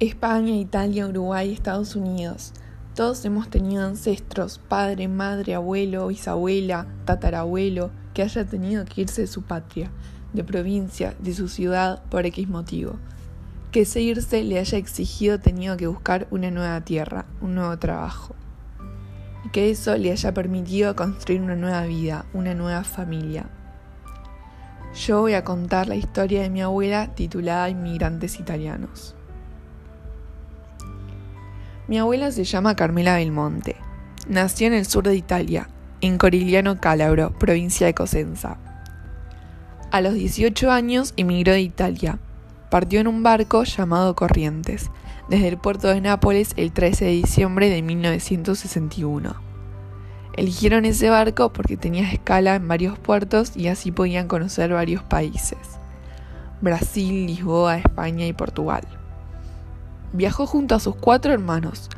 [0.00, 2.54] España, Italia, Uruguay, Estados Unidos.
[2.94, 9.26] Todos hemos tenido ancestros, padre, madre, abuelo, bisabuela, tatarabuelo, que haya tenido que irse de
[9.26, 9.90] su patria,
[10.32, 12.96] de provincia, de su ciudad, por X motivo.
[13.72, 18.34] Que ese irse le haya exigido tenido que buscar una nueva tierra, un nuevo trabajo.
[19.44, 23.50] Y que eso le haya permitido construir una nueva vida, una nueva familia.
[24.94, 29.14] Yo voy a contar la historia de mi abuela titulada Inmigrantes Italianos.
[31.86, 33.76] Mi abuela se llama Carmela Belmonte.
[34.28, 35.68] Nació en el sur de Italia,
[36.00, 38.58] en Corigliano Calabro, provincia de Cosenza.
[39.92, 42.18] A los 18 años emigró de Italia.
[42.68, 44.90] Partió en un barco llamado Corrientes,
[45.28, 49.49] desde el puerto de Nápoles el 13 de diciembre de 1961.
[50.40, 55.58] Eligieron ese barco porque tenía escala en varios puertos y así podían conocer varios países.
[56.62, 58.88] Brasil, Lisboa, España y Portugal.
[60.14, 61.90] Viajó junto a sus cuatro hermanos,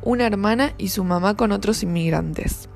[0.00, 2.70] una hermana y su mamá con otros inmigrantes.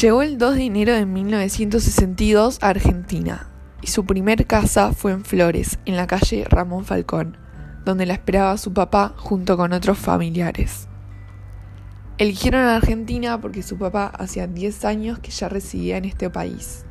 [0.00, 3.48] Llegó el 2 de enero de 1962 a Argentina
[3.82, 7.36] y su primer casa fue en Flores, en la calle Ramón Falcón,
[7.84, 10.86] donde la esperaba su papá junto con otros familiares.
[12.16, 16.84] Eligieron a Argentina porque su papá hacía 10 años que ya residía en este país.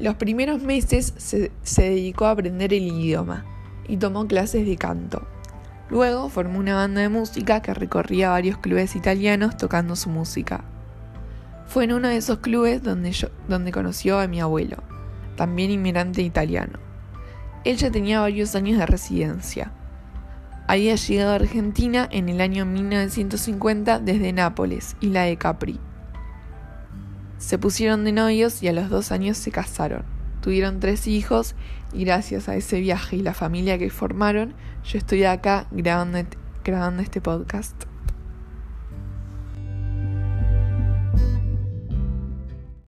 [0.00, 3.44] Los primeros meses se, dedicó a aprender el idioma
[3.86, 5.28] y tomó clases de canto.
[5.90, 10.64] Luego formó una banda de música que recorría varios clubes italianos tocando su música.
[11.66, 13.14] Fue en uno de esos clubes donde,
[13.46, 14.78] donde conoció a mi abuelo,
[15.36, 16.80] también inmigrante italiano.
[17.62, 19.72] Él ya tenía varios años de residencia.
[20.70, 25.80] Había llegado a Argentina en el año 1950 desde Nápoles, isla de Capri.
[27.38, 30.04] Se pusieron de novios y a los dos años se casaron.
[30.40, 31.56] Tuvieron tres hijos
[31.92, 34.54] y gracias a ese viaje y la familia que formaron,
[34.84, 36.20] yo estoy acá grabando,
[36.62, 37.89] grabando este podcast.